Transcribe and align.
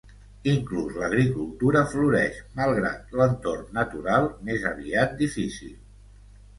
Inclús 0.53 0.95
l'agricultura 1.01 1.83
floreix 1.91 2.41
malgrat 2.57 3.15
l'entorn 3.21 3.71
natural 3.81 4.29
més 4.51 4.69
aviat 4.75 5.19
difícil. 5.25 5.81